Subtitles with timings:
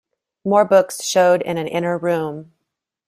[0.43, 2.53] More books showed in an inner room.